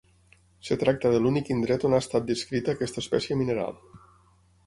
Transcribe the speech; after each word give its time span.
Es 0.69 0.79
tracta 0.83 1.09
de 1.15 1.19
l'únic 1.25 1.51
indret 1.55 1.85
on 1.89 1.95
ha 1.97 2.01
estat 2.05 2.25
descrita 2.31 2.75
aquesta 2.77 3.03
espècie 3.05 3.37
mineral. 3.43 3.77